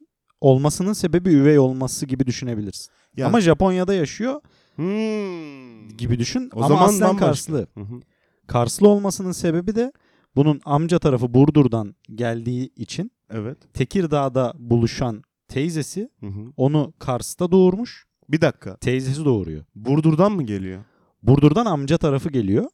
[0.48, 2.92] olmasının sebebi üvey olması gibi düşünebilirsin.
[3.16, 4.40] Ya- Ama Japonya'da yaşıyor
[4.76, 5.88] Hmm.
[5.98, 6.50] gibi düşün.
[6.54, 7.26] O ama zaman aslen bambaşka.
[7.26, 7.66] Karslı.
[7.74, 8.00] Hı hı.
[8.46, 9.92] Karslı olmasının sebebi de
[10.36, 13.58] bunun amca tarafı Burdur'dan geldiği için Evet.
[13.74, 16.52] Tekirdağ'da buluşan teyzesi Hı hı.
[16.56, 18.06] onu Kars'ta doğurmuş.
[18.28, 18.76] Bir dakika.
[18.76, 19.64] Teyzesi doğuruyor.
[19.74, 20.84] Burdur'dan mı geliyor?
[21.22, 22.64] Burdur'dan amca tarafı geliyor.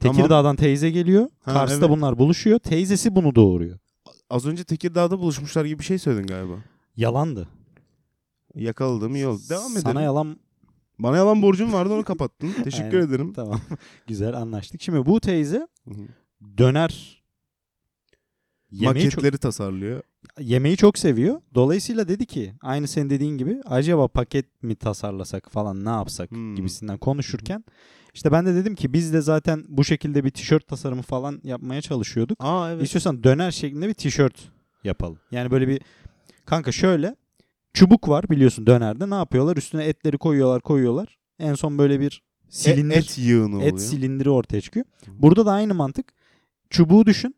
[0.00, 0.16] Tamam.
[0.16, 1.28] Tekirdağ'dan teyze geliyor.
[1.40, 1.90] Ha, Kars'ta evet.
[1.96, 2.58] bunlar buluşuyor.
[2.58, 3.78] Teyzesi bunu doğuruyor.
[4.30, 6.54] Az önce Tekirdağ'da buluşmuşlar gibi bir şey söyledin galiba.
[6.96, 7.48] Yalandı.
[8.54, 9.40] Yakaladığım iyi oldu.
[9.50, 9.82] Devam edelim.
[9.82, 10.36] Sana yalan
[10.98, 12.52] Bana yalan borcum vardı onu kapattın.
[12.64, 13.08] Teşekkür Aynen.
[13.08, 13.32] ederim.
[13.32, 13.60] tamam.
[14.06, 14.82] Güzel anlaştık.
[14.82, 15.68] Şimdi bu teyze
[16.58, 17.22] döner
[18.70, 20.02] yemeği çok, Maketleri tasarlıyor.
[20.40, 21.40] yemeği çok seviyor.
[21.54, 26.56] Dolayısıyla dedi ki aynı senin dediğin gibi acaba paket mi tasarlasak falan ne yapsak Hmm.
[26.56, 27.64] gibisinden konuşurken
[28.14, 31.80] işte ben de dedim ki biz de zaten bu şekilde bir tişört tasarımı falan yapmaya
[31.82, 32.38] çalışıyorduk.
[32.40, 32.82] Aa evet.
[32.84, 34.34] İstiyorsan döner şeklinde bir tişört
[34.84, 35.18] yapalım.
[35.30, 35.80] Yani böyle bir
[36.46, 37.16] kanka şöyle
[37.74, 39.56] çubuk var biliyorsun dönerde ne yapıyorlar?
[39.56, 41.18] Üstüne etleri koyuyorlar koyuyorlar.
[41.38, 43.72] En son böyle bir silindir Et, et yığını oluyor.
[43.72, 44.86] et silindiri ortaya çıkıyor.
[45.08, 46.06] Burada da aynı mantık.
[46.70, 47.34] Çubuğu düşün.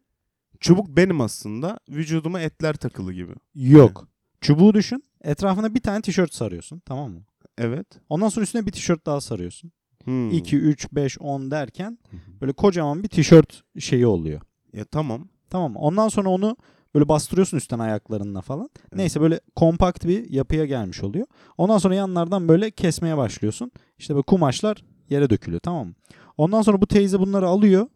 [0.61, 1.79] Çubuk benim aslında.
[1.89, 3.33] Vücuduma etler takılı gibi.
[3.55, 4.09] Yok.
[4.41, 5.05] Çubuğu düşün.
[5.25, 6.83] Etrafına bir tane tişört sarıyorsun.
[6.87, 7.21] Tamam mı?
[7.59, 7.87] Evet.
[8.09, 9.73] Ondan sonra üstüne bir tişört daha sarıyorsun.
[10.05, 10.31] Hmm.
[10.31, 11.99] 2, 3, 5, 10 derken
[12.41, 14.41] böyle kocaman bir tişört şeyi oluyor.
[14.73, 15.29] Ya tamam.
[15.51, 15.77] Tamam?
[15.77, 16.57] Ondan sonra onu
[16.95, 18.71] böyle bastırıyorsun üstten ayaklarınla falan.
[18.81, 18.97] Evet.
[18.97, 21.27] Neyse böyle kompakt bir yapıya gelmiş oluyor.
[21.59, 23.73] Ondan sonra yanlardan böyle kesmeye başlıyorsun.
[23.99, 25.95] İşte böyle kumaşlar yere dökülüyor tamam mı?
[26.37, 27.87] Ondan sonra bu teyze bunları alıyor.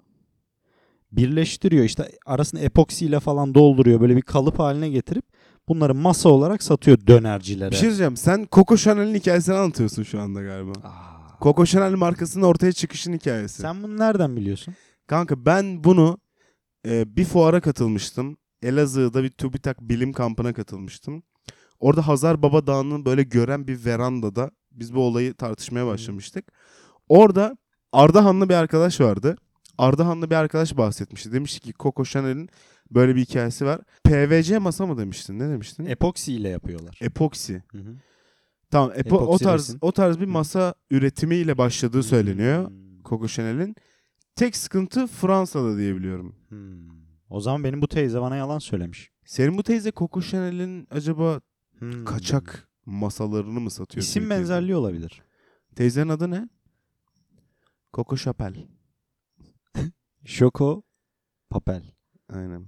[1.12, 4.00] Birleştiriyor işte arasını epoksiyle falan dolduruyor.
[4.00, 5.25] Böyle bir kalıp haline getirip
[5.68, 7.70] bunları masa olarak satıyor dönercilere.
[7.70, 8.16] Bir şey diyeceğim.
[8.16, 10.72] Sen Coco Chanel'in hikayesini anlatıyorsun şu anda galiba.
[10.85, 13.62] Aa, Coco Chanel markasının ortaya çıkışın hikayesi.
[13.62, 14.75] sen bunu nereden biliyorsun?
[15.07, 16.18] Kanka ben bunu
[16.87, 18.37] e, bir fuara katılmıştım.
[18.62, 21.22] Elazığ'da bir TÜBİTAK bilim kampına katılmıştım.
[21.81, 26.53] Orada Hazar Baba Dağı'nı böyle gören bir verandada biz bu olayı tartışmaya başlamıştık.
[27.09, 27.57] Orada
[27.92, 29.37] Ardahanlı bir arkadaş vardı.
[29.79, 31.33] Ardahanlı bir arkadaş bahsetmişti.
[31.33, 32.49] Demişti ki Coco Chanel'in
[32.90, 33.81] böyle bir hikayesi var.
[34.05, 35.38] PVC masa mı demiştin?
[35.38, 35.87] Ne demiştin?
[35.87, 36.99] Epoksiyle yapıyorlar.
[37.01, 37.62] Epoksi.
[37.72, 37.94] Hı hı.
[38.70, 39.79] Tamam, epo- o Epoksi tarz resin.
[39.81, 43.02] o tarz bir masa üretimiyle başladığı söyleniyor Hmm.
[43.05, 43.76] Coco Chanel'in.
[44.37, 46.37] Tek sıkıntı Fransa'da diyebiliyorum.
[46.48, 46.88] Hmm.
[47.31, 49.11] O zaman benim bu teyze bana yalan söylemiş.
[49.24, 51.40] Senin bu teyze Coco Chanel'in acaba
[51.79, 52.05] Hmm.
[52.05, 54.02] kaçak masalarını mı satıyor?
[54.02, 54.42] İsim büyük teyze?
[54.42, 55.22] benzerliği olabilir.
[55.76, 56.48] Teyzenin adı ne?
[57.94, 58.66] Coco Chapel.
[60.24, 60.83] Şoko
[61.50, 61.83] Papel.
[62.33, 62.66] Aynen.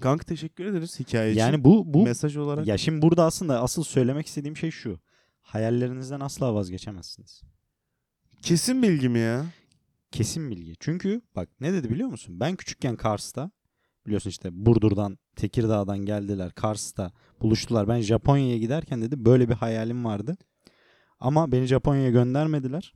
[0.00, 1.40] Kanka teşekkür ederiz hikaye için.
[1.40, 2.66] Yani bu bu mesaj olarak.
[2.66, 5.00] ya şimdi burada aslında asıl söylemek istediğim şey şu.
[5.40, 7.42] Hayallerinizden asla vazgeçemezsiniz.
[8.42, 9.46] Kesin bilgi mi ya?
[10.10, 10.74] Kesin bilgi.
[10.80, 12.40] Çünkü bak ne dedi biliyor musun?
[12.40, 13.50] Ben küçükken Kars'ta
[14.06, 16.52] biliyorsun işte Burdur'dan, Tekirdağ'dan geldiler.
[16.52, 17.88] Kars'ta buluştular.
[17.88, 20.36] Ben Japonya'ya giderken dedi böyle bir hayalim vardı.
[21.20, 22.94] Ama beni Japonya'ya göndermediler.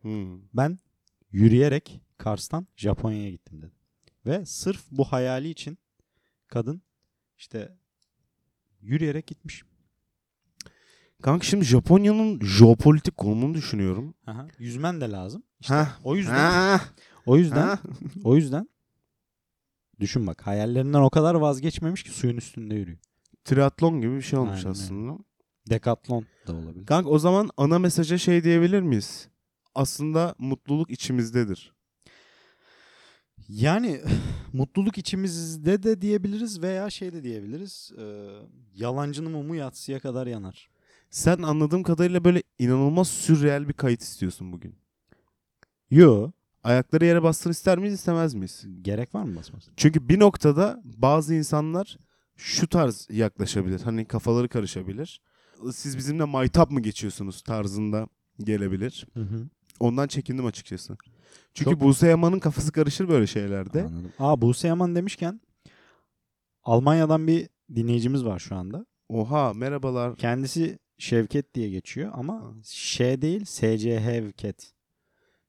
[0.00, 0.40] Hmm.
[0.54, 0.78] Ben
[1.32, 3.72] yürüyerek Kars'tan Japonya'ya gittim dedi.
[4.26, 5.78] Ve sırf bu hayali için
[6.48, 6.82] kadın
[7.38, 7.78] işte
[8.80, 9.62] yürüyerek gitmiş.
[11.22, 14.14] Kanka şimdi Japonya'nın jeopolitik konumunu düşünüyorum.
[14.26, 15.42] Aha, yüzmen de lazım.
[15.60, 16.80] İşte o yüzden Ha,
[17.26, 17.78] o yüzden ha.
[18.24, 18.68] o yüzden
[20.00, 22.98] düşün bak hayallerinden o kadar vazgeçmemiş ki suyun üstünde yürüyor.
[23.44, 25.18] Triatlon gibi bir şey olmuş Aynen aslında.
[25.70, 26.86] Dekatlon da olabilir.
[26.86, 29.28] Kanka o zaman ana mesaja şey diyebilir miyiz?
[29.74, 31.74] Aslında mutluluk içimizdedir.
[33.48, 34.00] Yani
[34.52, 37.92] mutluluk içimizde de diyebiliriz veya şey de diyebiliriz.
[37.98, 38.04] E,
[38.74, 40.68] yalancının mumu yatsıya kadar yanar.
[41.10, 44.74] Sen anladığım kadarıyla böyle inanılmaz sürreel bir kayıt istiyorsun bugün.
[45.90, 46.30] Yo.
[46.64, 48.66] Ayakları yere bassın ister miyiz istemez miyiz?
[48.82, 49.70] Gerek var mı basması?
[49.76, 51.98] Çünkü bir noktada bazı insanlar
[52.36, 53.80] şu tarz yaklaşabilir.
[53.80, 55.20] Hani kafaları karışabilir.
[55.72, 59.06] Siz bizimle maytap mı geçiyorsunuz tarzında gelebilir.
[59.14, 59.48] Hı hı.
[59.80, 60.96] Ondan çekindim açıkçası.
[61.54, 63.80] Çünkü Çok- Buse Yaman'ın kafası karışır böyle şeylerde.
[63.82, 64.12] Anladım.
[64.18, 65.40] Aa Buse Yaman demişken
[66.62, 68.86] Almanya'dan bir dinleyicimiz var şu anda.
[69.08, 70.16] Oha merhabalar.
[70.16, 74.72] Kendisi Şevket diye geçiyor ama Ş değil SC Hevket.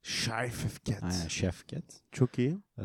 [0.02, 1.02] Şayfefket.
[1.02, 1.84] Aynen Şevket.
[2.12, 2.58] Çok iyi.
[2.78, 2.82] Ee,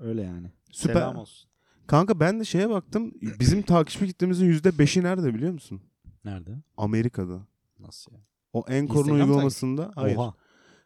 [0.00, 0.52] öyle yani.
[0.72, 0.94] Süper.
[0.94, 1.50] Selam olsun.
[1.86, 3.12] Kanka ben de şeye baktım.
[3.40, 5.82] Bizim takipçi kitlемizin %5'i nerede biliyor musun?
[6.24, 6.50] Nerede?
[6.76, 7.46] Amerika'da.
[7.78, 8.18] Nasıl ya?
[8.52, 9.92] O Instagram uygulamasında.
[9.94, 10.16] Hayır.
[10.16, 10.34] Oha.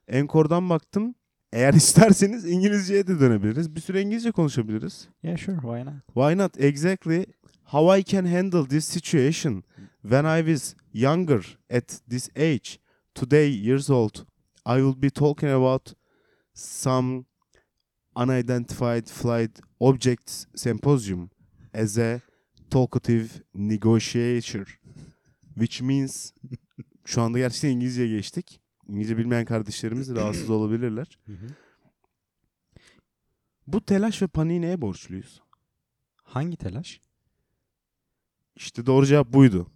[0.08, 1.14] Encore'dan baktım.
[1.52, 3.76] Eğer isterseniz İngilizceye de dönebiliriz.
[3.76, 5.08] Bir süre İngilizce konuşabiliriz.
[5.22, 6.06] Yeah sure why not?
[6.06, 6.60] Why not?
[6.60, 7.26] Exactly.
[7.64, 9.64] How I can handle this situation
[10.02, 12.78] when I was younger at this age,
[13.14, 14.26] today years old,
[14.66, 15.94] I will be talking about
[16.54, 17.24] some
[18.14, 21.30] unidentified flight objects symposium
[21.72, 22.20] as a
[22.70, 24.78] talkative negotiator.
[25.54, 26.32] Which means
[27.04, 28.61] şu anda gerçekten İngilizce geçtik.
[28.88, 31.18] İngilizce bilmeyen kardeşlerimiz rahatsız olabilirler.
[33.66, 35.42] Bu telaş ve paniği neye borçluyuz?
[36.22, 37.00] Hangi telaş?
[38.56, 39.66] İşte doğru cevap buydu.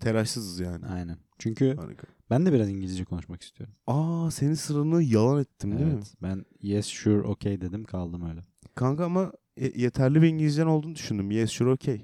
[0.00, 0.86] Telaşsızız yani.
[0.86, 1.18] Aynen.
[1.38, 2.06] Çünkü Harika.
[2.30, 3.74] ben de biraz İngilizce konuşmak istiyorum.
[3.86, 5.92] Aa senin sıranı yalan ettim değil mi?
[5.96, 6.14] evet.
[6.22, 8.40] Ben yes sure okay dedim kaldım öyle.
[8.74, 11.30] Kanka ama ye- yeterli bir İngilizcen olduğunu düşündüm.
[11.30, 12.00] Yes sure okay.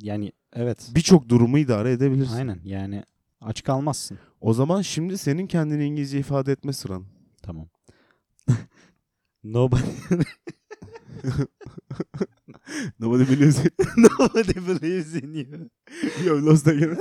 [0.00, 0.90] Yani evet.
[0.94, 2.34] Birçok durumu idare edebilirsin.
[2.34, 3.04] Aynen yani
[3.44, 4.18] aç kalmazsın.
[4.40, 7.04] O zaman şimdi senin kendini İngilizce ifade etme sıran.
[7.42, 7.68] Tamam.
[9.44, 9.82] Nobody,
[13.00, 13.72] Nobody believes it.
[13.96, 15.70] nobody believes in you.
[16.26, 16.98] You lost again.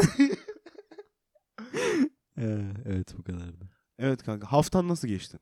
[2.37, 3.69] Ee, evet bu kadardı.
[3.99, 5.37] evet kanka haftan nasıl geçti?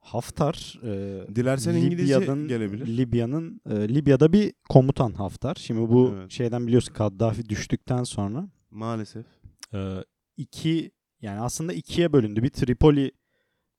[0.00, 0.90] Haftar e,
[1.36, 2.86] Dilersen İngilizce Libya'nın- gelebilir.
[2.96, 5.54] Libya'nın e, Libya'da bir komutan Haftar.
[5.54, 6.30] Şimdi bu Evet.
[6.30, 9.26] şeyden biliyorsun Kaddafi düştükten sonra Maalesef.
[9.74, 10.04] E,
[10.36, 12.42] iki yani aslında ikiye bölündü.
[12.42, 13.12] Bir Tripoli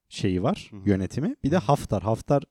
[0.10, 1.36] şeyi var yönetimi.
[1.44, 2.04] Bir de Haftar.
[2.04, 2.44] Haftar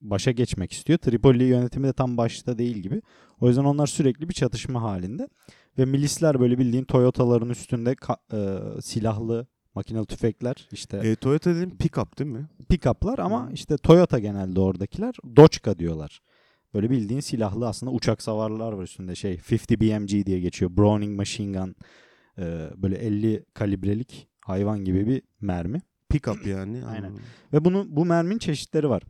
[0.00, 0.98] başa geçmek istiyor.
[0.98, 3.02] Tripoli yönetimi de tam başta değil gibi.
[3.40, 5.28] O yüzden onlar sürekli bir çatışma halinde.
[5.78, 8.18] Ve milisler böyle bildiğin Toyota'ların üstünde ka-
[8.78, 12.48] e, silahlı makinalı tüfekler işte E, Toyota dedim pick-up değil mi?
[12.70, 15.14] pick-up'lar ama işte Toyota genelde oradakiler.
[15.36, 16.20] Doçka diyorlar.
[16.74, 20.76] Böyle bildiğin silahlı aslında uçak savarlar var üstünde şey 50 BMG diye geçiyor.
[20.76, 21.74] Browning Machine Gun.
[22.38, 25.82] Ee, böyle 50 kalibrelik hayvan gibi bir mermi.
[26.12, 26.84] Pick-up yani.
[26.86, 27.02] Aynen.
[27.02, 27.22] Anladım.
[27.52, 29.02] Ve bunu bu merminin çeşitleri var.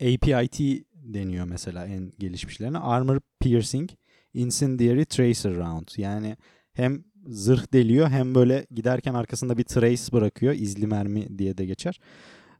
[0.00, 0.60] APIT
[0.94, 2.78] deniyor mesela en gelişmişlerine.
[2.78, 3.90] Armor Piercing
[4.34, 5.88] Incendiary Tracer Round.
[5.96, 6.36] Yani
[6.72, 10.54] hem zırh deliyor hem böyle giderken arkasında bir trace bırakıyor.
[10.54, 12.00] İzli mermi diye de geçer.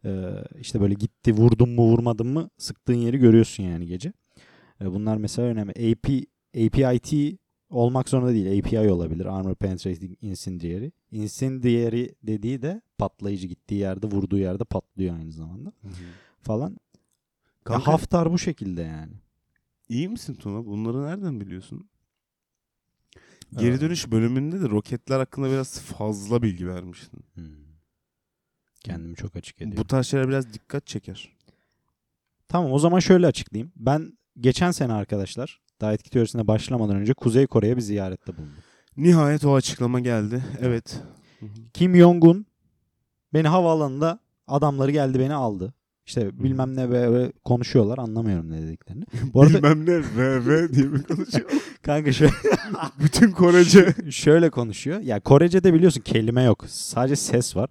[0.05, 0.31] Ee,
[0.61, 4.13] işte böyle gitti vurdun mu vurmadın mı sıktığın yeri görüyorsun yani gece.
[4.81, 5.71] Ee, bunlar mesela önemli.
[5.71, 6.25] AP,
[6.57, 7.39] APIT
[7.73, 8.59] olmak zorunda değil.
[8.59, 9.27] API olabilir.
[9.27, 10.91] Armor Penetrating Incendiary.
[11.11, 15.73] Incendiary dediği de patlayıcı gittiği yerde vurduğu yerde patlıyor aynı zamanda
[16.43, 16.71] falan.
[16.71, 16.77] Ya
[17.65, 19.13] Kanka Haftar bu şekilde yani.
[19.89, 20.67] iyi misin Tuna?
[20.67, 21.89] Bunları nereden biliyorsun?
[23.57, 27.21] Geri Ee, dönüş bölümünde de roketler hakkında biraz fazla bilgi vermiştin.
[27.35, 27.45] Hmm.
[28.81, 29.79] Kendimi çok açık ediyorum.
[29.79, 31.37] Bu tarz şeyler biraz dikkat çeker.
[32.49, 33.73] Tamam o zaman şöyle açıklayayım.
[33.77, 38.55] Ben geçen sene arkadaşlar daha etki teorisine başlamadan önce Kuzey Kore'ye bir ziyarette bulundum.
[38.97, 40.43] Nihayet o açıklama geldi.
[40.61, 41.01] Evet.
[41.73, 42.47] Kim Jong-un
[43.35, 45.75] beni havaalanında adamları geldi beni aldı.
[46.07, 49.05] İşte bilmem ne ve ve konuşuyorlar anlamıyorum ne dediklerini.
[49.35, 51.51] Bu arada Bilmem ne ve ve diye mi konuşuyor?
[51.83, 52.33] kanka şöyle,
[53.05, 53.95] Bütün Korece.
[54.11, 55.01] şöyle konuşuyor.
[55.01, 56.65] Ya Korece'de biliyorsun kelime yok.
[56.69, 57.71] Sadece ses var.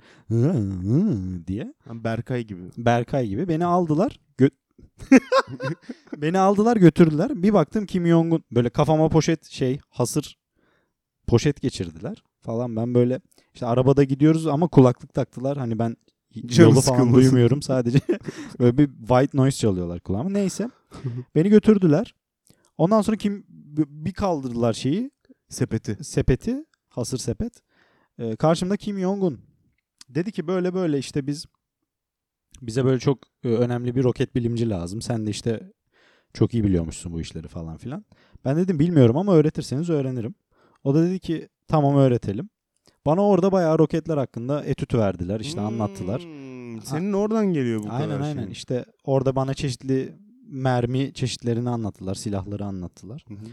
[1.47, 1.73] Diye.
[1.93, 2.61] Berkay gibi.
[2.77, 4.19] Berkay gibi beni aldılar.
[4.39, 4.51] Gö-
[6.17, 7.43] beni aldılar götürdüler.
[7.43, 10.37] Bir baktım Kim Jong-un böyle kafama poşet şey hasır
[11.27, 12.75] poşet geçirdiler falan.
[12.75, 13.21] Ben böyle
[13.53, 15.57] işte arabada gidiyoruz ama kulaklık taktılar.
[15.57, 15.97] Hani ben
[16.45, 17.21] Canı yolu falan sıkılmasın.
[17.21, 17.99] duymuyorum sadece.
[18.59, 20.29] böyle bir white noise çalıyorlar kulağıma.
[20.29, 20.69] Neyse.
[21.35, 22.15] Beni götürdüler.
[22.77, 23.45] Ondan sonra kim
[23.87, 25.11] bir kaldırdılar şeyi
[25.49, 26.03] Sepeti.
[26.03, 27.53] sepeti, hasır sepet.
[28.19, 29.39] Ee, karşımda Kim Jong-un.
[30.09, 31.45] Dedi ki böyle böyle işte biz
[32.61, 35.01] bize böyle çok e, önemli bir roket bilimci lazım.
[35.01, 35.71] Sen de işte
[36.33, 38.05] çok iyi biliyormuşsun bu işleri falan filan.
[38.45, 40.35] Ben dedim bilmiyorum ama öğretirseniz öğrenirim.
[40.83, 42.49] O da dedi ki tamam öğretelim.
[43.05, 45.39] Bana orada bayağı roketler hakkında etüt verdiler.
[45.39, 46.21] işte anlattılar.
[46.23, 48.43] Hmm, Senin oradan geliyor bu Aynen kadar aynen.
[48.43, 48.51] şey.
[48.51, 50.15] İşte orada bana çeşitli
[50.47, 52.15] mermi çeşitlerini anlattılar.
[52.15, 53.25] Silahları anlattılar.
[53.27, 53.45] Hı hı.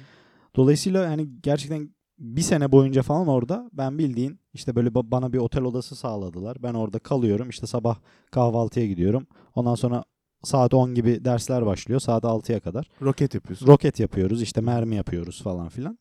[0.57, 5.39] Dolayısıyla yani gerçekten bir sene boyunca falan orada ben bildiğin işte böyle ba- bana bir
[5.39, 6.57] otel odası sağladılar.
[6.63, 7.49] Ben orada kalıyorum.
[7.49, 7.99] İşte sabah
[8.31, 9.27] kahvaltıya gidiyorum.
[9.55, 10.05] Ondan sonra
[10.45, 12.01] saat 10 gibi dersler başlıyor.
[12.01, 12.89] Saat 6'ya kadar.
[13.03, 13.67] Roket yapıyorsun.
[13.67, 14.43] Roket yapıyoruz.
[14.43, 15.99] işte mermi yapıyoruz falan filan.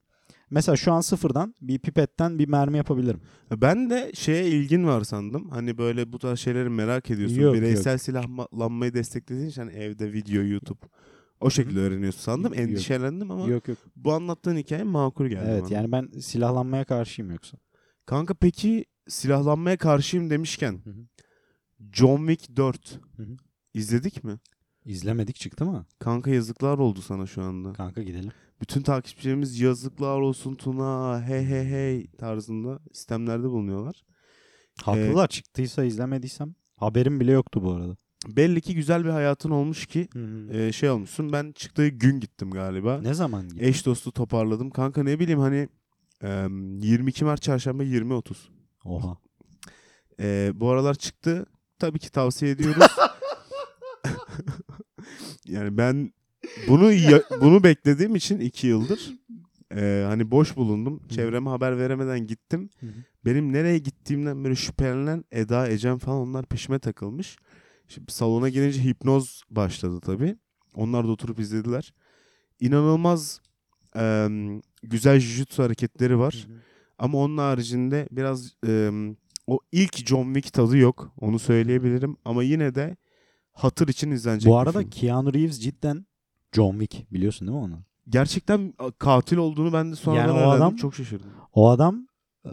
[0.50, 3.22] Mesela şu an sıfırdan bir pipetten bir mermi yapabilirim.
[3.56, 5.50] Ben de şeye ilgin var sandım.
[5.50, 7.42] Hani böyle bu tarz şeyleri merak ediyorsun.
[7.42, 10.80] Yok, Bireysel silahlanmayı desteklediğin için hani evde video, YouTube
[11.42, 12.54] o şekilde öğreniyorsun sandım.
[12.54, 12.62] Yok.
[12.62, 13.78] Endişelendim ama Yok yok.
[13.96, 15.74] bu anlattığın hikaye makul geldi Evet bana.
[15.74, 17.58] yani ben silahlanmaya karşıyım yoksa.
[18.06, 21.08] Kanka peki silahlanmaya karşıyım demişken Hı hı.
[21.94, 23.38] John Wick 4 Hı hı.
[23.74, 24.40] izledik mi?
[24.86, 25.86] İzlemedik çıktı mı?
[26.00, 27.74] Kanka yazıklar oldu sana şu anda.
[27.74, 28.32] Kanka gidelim.
[28.62, 34.04] Bütün takipçilerimiz yazıklar olsun Tuna hey hey hey tarzında sistemlerde bulunuyorlar.
[34.82, 36.56] Haklılar çıktıysa izlemediysem.
[36.76, 37.96] Haberim bile yoktu bu arada.
[38.28, 40.08] Belli ki güzel bir hayatın olmuş ki
[40.52, 41.32] e, şey olmuşsun.
[41.32, 43.02] Ben çıktığı gün gittim galiba.
[43.02, 43.66] ne zaman gitti?
[43.66, 44.70] Eş dostu toparladım.
[44.70, 45.70] Kanka ne bileyim hani
[46.24, 46.48] Ee,
[46.82, 48.36] 22 Mart Çarşamba 20.30.
[48.86, 49.18] Oha.
[50.20, 51.46] Ee, bu aralar çıktı.
[51.80, 52.88] Tabii ki tavsiye ediyoruz.
[55.46, 56.14] yani ben
[56.68, 59.14] bunu ya- bunu beklediğim için iki yıldır
[59.76, 61.02] e, hani boş bulundum.
[61.10, 62.70] Çevreme haber veremeden gittim.
[62.80, 62.92] Hı hı.
[63.26, 67.38] Benim nereye gittiğimden böyle şüphelenen Eda, Ecem falan onlar peşime takılmış.
[67.88, 70.38] Şimdi salona girince hipnoz başladı tabii.
[70.76, 71.94] Onlar da oturup izlediler.
[72.60, 73.42] İnanılmaz
[73.96, 74.28] e,
[74.84, 76.48] güzel jujutsu hareketleri var.
[77.00, 78.92] Ama onun haricinde biraz e,
[79.48, 81.12] o ilk John Wick tadı yok.
[81.20, 82.18] Onu söyleyebilirim.
[82.26, 82.98] Ama yine de
[83.54, 84.90] hatır için izlenecek Bu arada film.
[84.90, 86.06] Keanu Reeves cidden
[86.54, 87.80] John Wick biliyorsun değil mi onu?
[88.10, 91.30] Gerçekten katil olduğunu ben de sonradan Yani o adam- Çok şaşırdım.
[91.54, 92.08] O adam
[92.46, 92.50] e,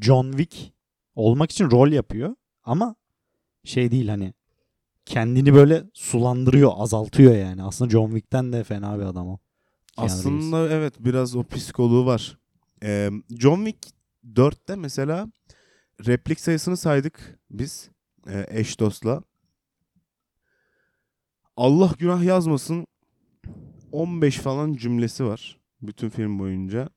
[0.00, 0.72] John Wick
[1.14, 2.96] olmak için rol yapıyor ama
[3.64, 4.34] şey değil hani
[5.06, 7.62] kendini böyle sulandırıyor, azaltıyor yani.
[7.62, 9.38] Aslında John Wick'ten de fena bir adam o.
[9.96, 10.18] Keanu Reeves.
[10.18, 12.38] Aslında evet biraz o psikoloğu var.
[12.82, 13.94] Ee, John Wick
[14.34, 15.28] 4'te mesela
[16.06, 17.90] replik sayısını saydık biz
[18.26, 19.22] e, eş dostla.
[21.56, 22.86] Allah günah yazmasın
[23.92, 26.88] 15 falan cümlesi var bütün film boyunca.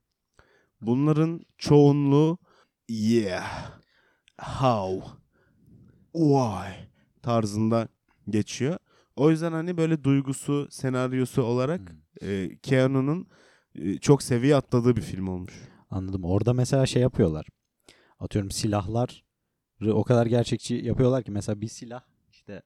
[0.82, 2.38] Bunların çoğunluğu
[2.90, 3.72] yeah,
[4.42, 5.08] how,
[6.14, 6.90] why
[7.22, 7.88] tarzında
[8.32, 8.78] geçiyor.
[9.16, 12.30] O yüzden hani böyle duygusu, senaryosu olarak Hmm.
[12.30, 13.28] e, Keanu'nun
[13.76, 15.54] e, çok seviye atladığı bir film olmuş.
[15.90, 16.24] Anladım.
[16.24, 17.46] Orada mesela şey yapıyorlar.
[18.20, 19.24] Atıyorum silahlar
[19.88, 22.62] o kadar gerçekçi yapıyorlar ki mesela bir silah işte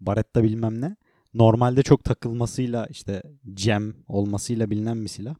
[0.00, 0.96] baretta bilmem ne
[1.34, 3.22] normalde çok takılmasıyla işte
[3.54, 5.34] cem olmasıyla bilinen bir silah.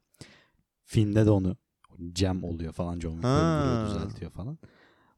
[0.85, 1.57] Filmde de onu
[2.13, 4.57] cem oluyor falan John Wick düzeltiyor falan.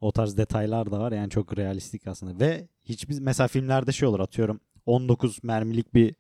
[0.02, 4.20] O tarz detaylar da var yani çok realistik aslında ve hiçbir mesela filmlerde şey olur
[4.20, 6.16] atıyorum 19 mermilik bir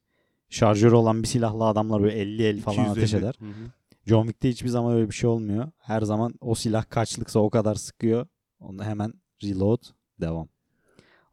[0.50, 3.20] şarjörü olan bir silahla adamlar böyle 50 el falan ateş 250.
[3.20, 3.36] eder.
[3.40, 3.72] Hı hı.
[4.06, 5.72] John Wick'te hiçbir zaman öyle bir şey olmuyor.
[5.78, 8.28] Her zaman o silah kaçlıksa o kadar sıkıyor.
[8.60, 9.84] Onu hemen reload
[10.22, 10.48] devam.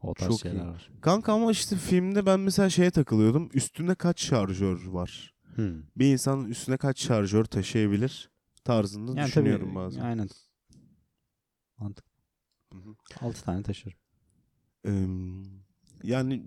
[0.01, 0.67] O tarz Çok şeyler iyi.
[0.67, 0.91] var.
[1.01, 3.49] Kanka ama işte filmde ben mesela şeye takılıyordum.
[3.53, 5.33] Üstünde kaç şarjör var?
[5.55, 5.81] Hmm.
[5.95, 8.31] Bir insan üstüne kaç şarjör taşıyabilir
[8.63, 10.01] tarzında Yani düşünüyorum tabii, bazen.
[10.01, 10.29] Aynen.
[11.77, 12.05] Mantık.
[12.73, 12.95] Hı hı.
[13.21, 13.95] 6 tane taşır.
[14.85, 14.91] Eee,
[16.03, 16.43] yani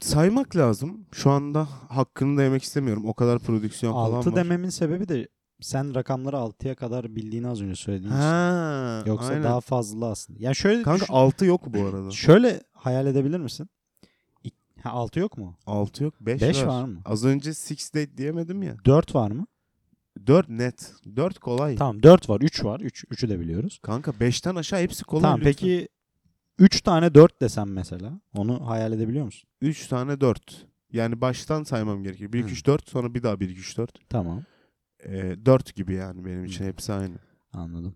[0.00, 1.06] saymak lazım.
[1.12, 3.04] Şu anda hakkını da yemek istemiyorum.
[3.06, 4.36] O kadar prodüksiyon falan 6 var.
[4.36, 5.28] dememin sebebi de
[5.60, 8.20] sen rakamları 6'ya kadar bildiğini az önce söylediğin için.
[8.20, 9.42] Ha, Yoksa aynen.
[9.42, 10.38] daha fazla aslında.
[10.42, 12.10] Ya şöyle Kanka düşün- 6 yok bu arada.
[12.10, 13.68] şöyle hayal edebilir misin?
[14.82, 15.56] Ha 6 yok mu?
[15.66, 16.14] 6 yok.
[16.20, 16.66] 5 Beş var.
[16.66, 17.00] var mı?
[17.04, 18.76] Az önce 6 date diyemedim ya.
[18.84, 19.46] 4 var mı?
[20.26, 20.92] 4 net.
[21.16, 21.76] 4 kolay.
[21.76, 22.40] Tamam 4 var.
[22.40, 22.80] 3 var.
[22.80, 23.78] 3 3'ü de biliyoruz.
[23.82, 25.22] Kanka 5'ten aşağı hepsi kolay.
[25.22, 25.52] tamam lütfen.
[25.52, 25.88] peki
[26.58, 28.20] 3 tane 4 desem mesela.
[28.36, 29.48] Onu hayal edebiliyor musun?
[29.60, 30.66] 3 tane 4.
[30.92, 32.32] Yani baştan saymam gerekir.
[32.32, 32.52] 1 2 Hı.
[32.52, 34.10] 3 4 sonra bir daha 1 2 3 4.
[34.10, 34.42] Tamam.
[35.06, 37.14] Ee, 4 gibi yani benim için hepsi aynı.
[37.52, 37.94] Anladım.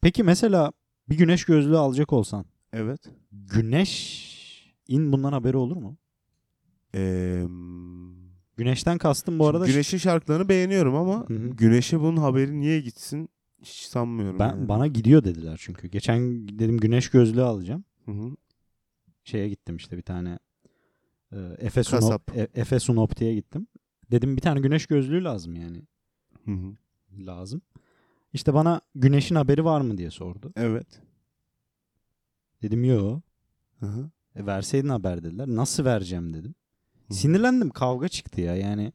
[0.00, 0.72] Peki mesela
[1.08, 3.00] bir güneş gözlüğü alacak olsan Evet.
[3.32, 4.32] güneş
[4.88, 5.96] in bundan haberi olur mu?
[6.94, 7.44] Ee,
[8.56, 11.48] Güneşten kastım bu arada Güneş'in şarkılarını beğeniyorum ama Hı hı.
[11.48, 13.28] Güneş'e bunun haberi niye gitsin
[13.62, 14.38] hiç sanmıyorum.
[14.38, 14.68] ben yani.
[14.68, 15.88] bana gidiyor dediler çünkü.
[15.88, 17.84] Geçen dedim güneş gözlüğü alacağım.
[18.04, 18.36] Hı hı.
[19.24, 20.38] Şeye gittim işte bir tane
[21.32, 22.36] e, Efe Sunop, Kasap.
[22.36, 23.66] E- gittim.
[24.10, 25.82] Dedim bir tane güneş gözlüğü lazım yani.
[26.44, 26.76] Hı hı.
[27.26, 27.62] Lazım.
[28.32, 30.52] İşte bana güneşin haberi var mı diye sordu.
[30.56, 31.00] Evet.
[32.62, 33.20] Dedim yo.
[33.80, 34.10] Hı hı.
[34.36, 35.48] E, verseydin haber dediler.
[35.48, 36.54] Nasıl vereceğim dedim.
[37.08, 37.14] Hı.
[37.14, 37.70] Sinirlendim.
[37.70, 38.56] Kavga çıktı ya.
[38.56, 38.92] Yani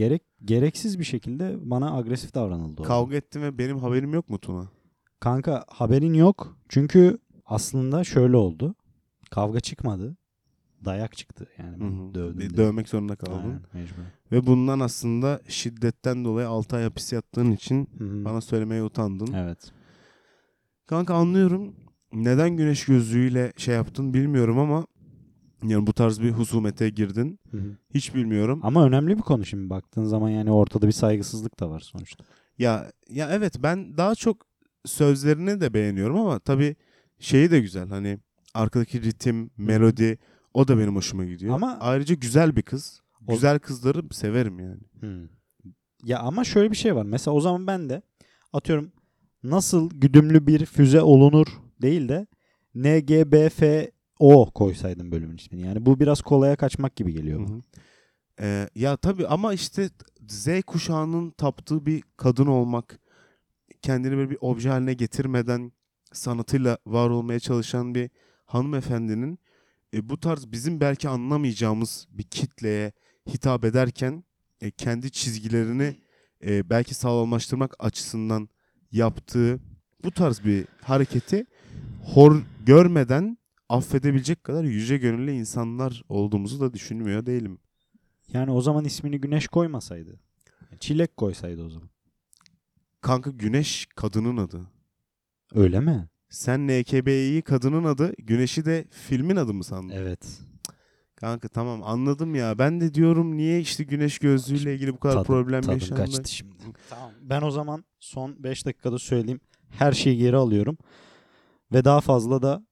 [0.00, 2.80] gerek gereksiz bir şekilde bana agresif davranıldı.
[2.80, 2.88] orada.
[2.88, 4.68] Kavga ettim ve benim haberim yok mu Tuna?
[5.20, 6.56] Kanka haberin yok.
[6.68, 8.74] Çünkü aslında şöyle oldu.
[9.30, 10.16] Kavga çıkmadı.
[10.84, 11.48] Dayak çıktı.
[11.58, 12.14] Yani Hı ben hı.
[12.14, 12.40] dövdüm.
[12.40, 12.56] Diye.
[12.56, 13.36] Dövmek zorunda kaldın.
[13.42, 14.02] Aynen, mecbur.
[14.32, 18.24] Ve bundan aslında şiddetten dolayı 6 ay hapis yattığın için Hı hı.
[18.24, 19.32] bana söylemeye utandın.
[19.32, 19.72] Evet.
[20.86, 21.74] Kanka anlıyorum.
[22.12, 24.86] Neden güneş gözlüğüyle şey yaptın bilmiyorum ama
[25.64, 27.38] yani bu tarz bir husumete girdin.
[27.50, 27.76] Hı hı.
[27.94, 28.60] Hiç bilmiyorum.
[28.62, 32.24] Ama önemli bir konu şimdi baktığın zaman yani ortada bir saygısızlık da var sonuçta.
[32.58, 34.46] Ya ya evet ben daha çok
[34.84, 36.76] sözlerini de beğeniyorum ama tabii
[37.18, 37.88] şeyi de güzel.
[37.88, 38.18] Hani
[38.54, 40.18] arkadaki ritim, melodi
[40.54, 41.54] o da benim hoşuma gidiyor.
[41.54, 43.00] Ama- ayrıca güzel bir kız.
[43.26, 44.80] O- Güzel kızları severim yani.
[45.00, 45.28] Hı.
[46.04, 47.02] Ya ama şöyle bir şey var.
[47.04, 48.02] Mesela o zaman ben de
[48.52, 48.92] atıyorum
[49.42, 51.46] nasıl güdümlü bir füze olunur
[51.82, 52.26] değil de
[54.20, 55.66] NGBFO koysaydım bölümün ismini.
[55.66, 57.48] Yani bu biraz kolaya kaçmak gibi geliyor.
[57.48, 57.60] Hı hı.
[58.40, 59.90] Ee, ya tabii ama işte
[60.28, 62.98] Z kuşağının taptığı bir kadın olmak,
[63.82, 65.72] kendini böyle bir obje haline getirmeden
[66.12, 68.10] sanatıyla var olmaya çalışan bir
[68.46, 69.38] hanımefendinin
[69.94, 72.92] e, bu tarz bizim belki anlamayacağımız bir kitleye
[73.28, 74.24] hitap ederken
[74.60, 75.96] e, kendi çizgilerini
[76.46, 78.48] e, belki sağlamlaştırmak açısından
[78.92, 79.60] yaptığı
[80.04, 81.46] bu tarz bir hareketi
[82.04, 83.39] hor görmeden
[83.70, 87.58] affedebilecek kadar yüce gönüllü insanlar olduğumuzu da düşünmüyor değilim.
[88.32, 90.20] Yani o zaman ismini Güneş koymasaydı.
[90.80, 91.90] Çilek koysaydı o zaman.
[93.00, 94.60] Kanka Güneş kadının adı.
[95.54, 96.08] Öyle mi?
[96.28, 99.94] Sen NKB'yi kadının adı, Güneş'i de filmin adı mı sandın?
[99.94, 100.40] Evet.
[101.16, 102.58] Kanka tamam anladım ya.
[102.58, 106.00] Ben de diyorum niye işte güneş gözlüğüyle ilgili bu kadar Tadım, problem tadım yaşandı.
[106.04, 106.54] kaçtı şimdi.
[106.90, 107.10] Tamam.
[107.22, 109.40] Ben o zaman son 5 dakikada söyleyeyim.
[109.70, 110.78] Her şeyi geri alıyorum.
[111.72, 112.66] Ve daha fazla da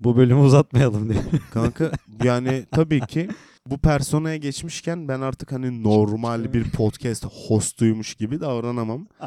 [0.00, 1.20] bu bölümü uzatmayalım diye.
[1.52, 1.92] Kanka
[2.24, 3.28] yani tabii ki
[3.66, 9.06] bu personaya geçmişken ben artık hani normal bir podcast hostuymuş gibi davranamam.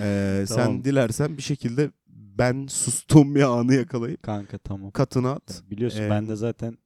[0.00, 0.64] Ee, Tamam.
[0.66, 4.90] Sen dilersen bir şekilde ben sustuğum bir anı yakalayıp Kanka tamam.
[4.90, 5.62] katına at.
[5.70, 6.78] Biliyorsun Ee, bende zaten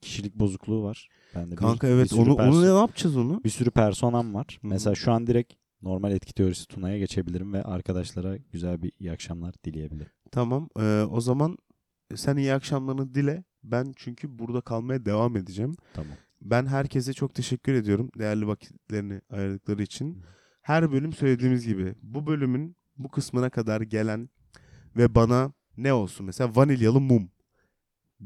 [0.00, 1.08] kişilik bozukluğu var.
[1.34, 3.44] Bende bir- Kanka evet sürü onu onu ne yapacağız onu?
[3.44, 4.58] bir sürü personam var.
[4.62, 4.66] Hı.
[4.66, 5.52] Mesela şu an direkt
[5.82, 10.10] normal etki teorisi Tuna'ya geçebilirim ve arkadaşlara güzel bir iyi akşamlar dileyebilirim.
[10.32, 10.68] Tamam.
[10.80, 11.58] ee, o zaman
[12.16, 13.44] sen iyi akşamlarını dile.
[13.64, 15.74] Ben çünkü burada kalmaya devam edeceğim.
[15.94, 16.12] Tamam.
[16.42, 20.22] Ben herkese çok teşekkür ediyorum değerli vakitlerini ayırdıkları için.
[20.62, 24.28] Her bölüm söylediğimiz gibi bu bölümün bu kısmına kadar gelen
[24.96, 27.30] ve bana ne olsun mesela vanilyalı mum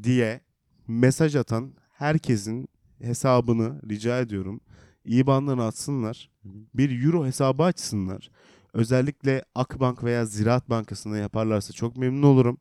[0.02, 0.40] diye
[0.88, 2.68] mesaj atan herkesin
[2.98, 4.60] hesabını rica ediyorum.
[5.04, 6.30] İBAN'larını atsınlar.
[6.74, 8.30] Bir euro hesabı açsınlar.
[8.72, 12.58] Özellikle Akbank veya Ziraat Bankası'na yaparlarsa çok memnun olurum.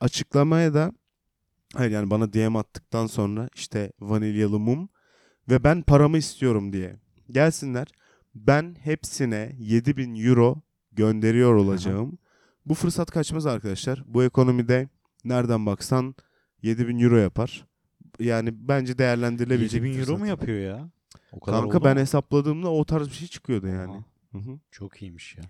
[0.00, 0.92] Açıklamaya da
[1.74, 4.88] hayır yani bana DM attıktan sonra işte vanilyalı mum
[5.50, 6.96] ve ben paramı istiyorum diye
[7.30, 7.86] gelsinler.
[8.34, 10.56] Ben hepsine 7000 euro
[10.92, 12.18] gönderiyor olacağım.
[12.66, 14.02] Bu fırsat kaçmaz arkadaşlar.
[14.06, 14.88] Bu ekonomide
[15.24, 16.14] nereden baksan
[16.62, 17.66] 7000 euro yapar.
[18.20, 20.90] Yani bence değerlendirilebilecek 7000 bir euro mu yapıyor ya?
[21.32, 22.00] O kadar Kanka ben mu?
[22.00, 23.92] hesapladığımda o tarz bir şey çıkıyordu yani.
[23.92, 24.58] Aha, Hı hı.
[24.70, 25.44] Çok iyiymiş ya.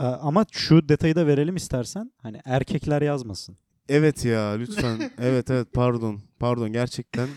[0.00, 2.12] Ee, Ama şu detayı da verelim istersen.
[2.22, 3.56] Hani erkekler yazmasın.
[3.88, 5.10] Evet ya lütfen.
[5.18, 6.20] evet evet pardon.
[6.38, 7.28] Pardon gerçekten.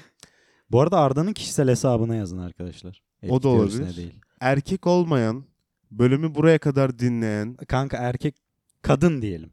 [0.72, 3.02] Bu arada Arda'nın kişisel hesabına yazın arkadaşlar.
[3.30, 3.98] O da olabilir.
[3.98, 4.16] Değil.
[4.40, 5.44] Erkek olmayan,
[5.92, 8.36] bölümü buraya kadar dinleyen, Kanka erkek
[8.82, 9.52] kadın diyelim.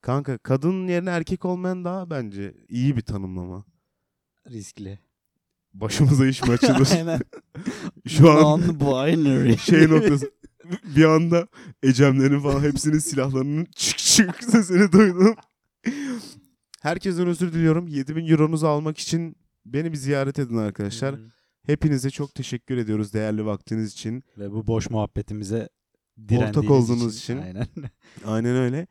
[0.00, 3.64] kanka kadın yerine erkek olmayan daha bence iyi bir tanımlama.
[4.50, 4.98] Riskli.
[5.74, 6.88] Başımıza iş mi açılır?
[6.96, 7.20] Aynen.
[8.08, 9.58] Şu an Non-binary.
[9.58, 10.30] şey noktası.
[10.96, 11.46] Bir anda
[11.82, 15.34] Ecemlerin falan hepsinin silahlarının çık çık sesini duydum.
[16.82, 17.88] Herkesten özür diliyorum.
[17.88, 21.14] 7000 euronuzu almak için beni bir ziyaret edin arkadaşlar.
[21.14, 21.28] Hı hı.
[21.66, 24.24] Hepinize çok teşekkür ediyoruz değerli vaktiniz için.
[24.38, 25.68] Ve bu boş muhabbetimize
[26.28, 27.38] direndiğiniz Ortak olduğunuz için.
[27.38, 27.66] Aynen.
[28.24, 28.86] Aynen öyle.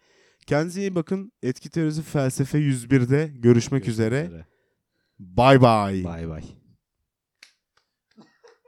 [0.45, 1.31] Kendinize iyi bakın.
[1.43, 4.45] Etki Teorisi Felsefe 101'de görüşmek üzere.
[5.19, 6.03] Bay bay.
[6.03, 6.43] Bay bay.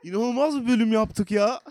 [0.04, 1.62] İnanılmaz bir bölüm yaptık ya.